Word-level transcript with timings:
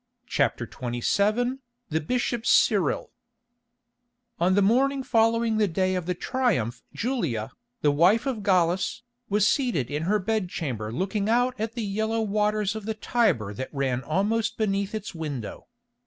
CHAPTER 0.25 0.63
XXVII 0.67 1.59
THE 1.89 2.01
BISHOP 2.01 2.43
CYRIL 2.47 3.11
On 4.39 4.55
the 4.55 4.63
morning 4.63 5.03
following 5.03 5.57
the 5.57 5.67
day 5.67 5.93
of 5.93 6.07
the 6.07 6.15
Triumph 6.15 6.81
Julia, 6.91 7.51
the 7.81 7.91
wife 7.91 8.25
of 8.25 8.41
Gallus, 8.41 9.03
was 9.29 9.47
seated 9.47 9.91
in 9.91 10.01
her 10.09 10.17
bed 10.17 10.49
chamber 10.49 10.91
looking 10.91 11.29
out 11.29 11.53
at 11.59 11.73
the 11.73 11.83
yellow 11.85 12.23
waters 12.23 12.75
of 12.75 12.85
the 12.85 12.95
Tiber 12.95 13.53
that 13.53 13.69
ran 13.71 14.01
almost 14.01 14.57
beneath 14.57 14.95
its 14.95 15.13
window. 15.13 15.67